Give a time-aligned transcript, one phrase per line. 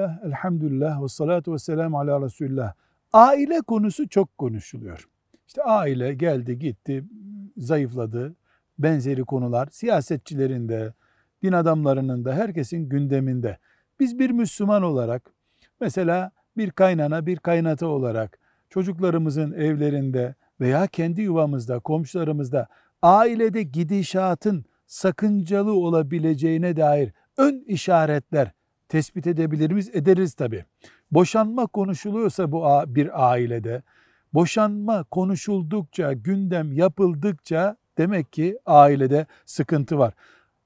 [0.00, 2.72] Bismillah, elhamdülillah ve salatu ve selamu ala Resulullah.
[3.12, 5.08] Aile konusu çok konuşuluyor.
[5.46, 7.04] İşte aile geldi gitti,
[7.56, 8.34] zayıfladı,
[8.78, 10.94] benzeri konular siyasetçilerin de,
[11.42, 13.58] din adamlarının da herkesin gündeminde.
[14.00, 15.30] Biz bir Müslüman olarak
[15.80, 18.38] mesela bir kaynana, bir kaynata olarak
[18.70, 22.66] çocuklarımızın evlerinde veya kendi yuvamızda, komşularımızda
[23.02, 28.52] ailede gidişatın sakıncalı olabileceğine dair ön işaretler
[28.90, 29.90] tespit edebilir miyiz?
[29.92, 30.64] Ederiz tabii.
[31.10, 33.82] Boşanma konuşuluyorsa bu bir ailede,
[34.34, 40.14] boşanma konuşuldukça, gündem yapıldıkça demek ki ailede sıkıntı var.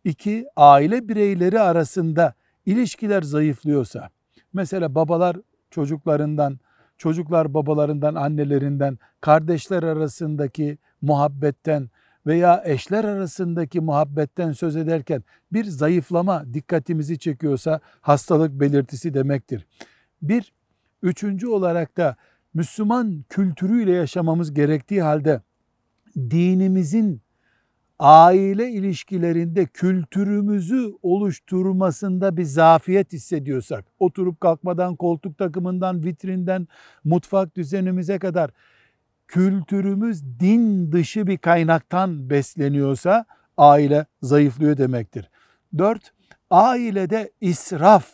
[0.04, 2.34] İki, aile bireyleri arasında
[2.66, 4.10] ilişkiler zayıflıyorsa,
[4.52, 5.36] mesela babalar
[5.70, 6.58] çocuklarından,
[6.98, 11.90] çocuklar babalarından, annelerinden, kardeşler arasındaki muhabbetten
[12.26, 19.66] veya eşler arasındaki muhabbetten söz ederken bir zayıflama dikkatimizi çekiyorsa hastalık belirtisi demektir.
[20.22, 20.52] Bir,
[21.02, 22.16] üçüncü olarak da
[22.54, 25.40] Müslüman kültürüyle yaşamamız gerektiği halde
[26.16, 27.20] dinimizin
[27.98, 36.68] aile ilişkilerinde kültürümüzü oluşturmasında bir zafiyet hissediyorsak, oturup kalkmadan, koltuk takımından, vitrinden,
[37.04, 38.50] mutfak düzenimize kadar
[39.34, 43.24] kültürümüz din dışı bir kaynaktan besleniyorsa
[43.56, 45.30] aile zayıflıyor demektir.
[45.78, 46.12] Dört,
[46.50, 48.06] ailede israf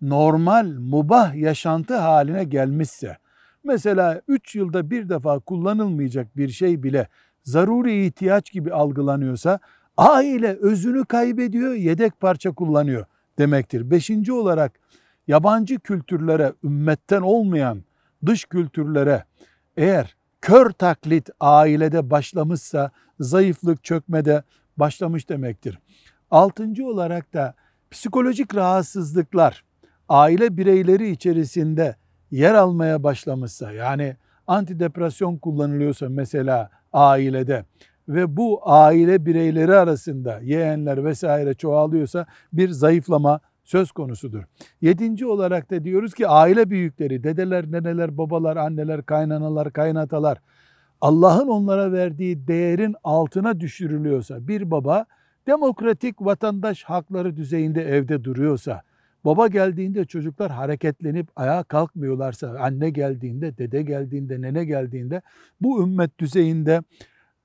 [0.00, 3.16] normal, mubah yaşantı haline gelmişse,
[3.64, 7.08] mesela üç yılda bir defa kullanılmayacak bir şey bile
[7.42, 9.58] zaruri ihtiyaç gibi algılanıyorsa,
[9.96, 13.06] aile özünü kaybediyor, yedek parça kullanıyor
[13.38, 13.90] demektir.
[13.90, 14.72] Beşinci olarak
[15.26, 17.84] yabancı kültürlere, ümmetten olmayan
[18.26, 19.24] dış kültürlere
[19.76, 24.42] eğer kör taklit ailede başlamışsa zayıflık çökmede
[24.76, 25.78] başlamış demektir.
[26.30, 27.54] Altıncı olarak da
[27.90, 29.64] psikolojik rahatsızlıklar
[30.08, 31.96] aile bireyleri içerisinde
[32.30, 34.16] yer almaya başlamışsa yani
[34.46, 37.64] antidepresyon kullanılıyorsa mesela ailede
[38.08, 44.42] ve bu aile bireyleri arasında yeğenler vesaire çoğalıyorsa bir zayıflama söz konusudur.
[44.80, 50.38] Yedinci olarak da diyoruz ki aile büyükleri, dedeler, neneler, babalar, anneler, kaynanalar, kaynatalar
[51.00, 55.06] Allah'ın onlara verdiği değerin altına düşürülüyorsa bir baba
[55.46, 58.82] demokratik vatandaş hakları düzeyinde evde duruyorsa
[59.26, 65.22] Baba geldiğinde çocuklar hareketlenip ayağa kalkmıyorlarsa, anne geldiğinde, dede geldiğinde, nene geldiğinde
[65.60, 66.82] bu ümmet düzeyinde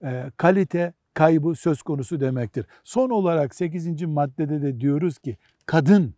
[0.04, 2.66] e, kalite kaybı söz konusu demektir.
[2.84, 4.02] Son olarak 8.
[4.02, 5.38] maddede de diyoruz ki
[5.72, 6.14] kadın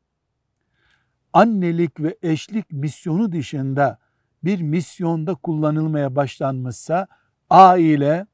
[1.34, 4.00] annelik ve eşlik misyonu dışında
[4.44, 7.08] bir misyonda kullanılmaya başlanmışsa
[7.50, 8.28] aile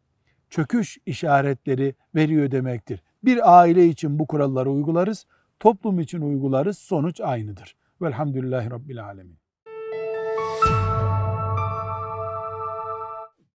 [0.49, 3.03] çöküş işaretleri veriyor demektir.
[3.23, 5.25] Bir aile için bu kuralları uygularız
[5.59, 7.75] toplum için uygularız sonuç aynıdır.
[8.01, 9.37] Velhamdülillahi Rabbil Alemin.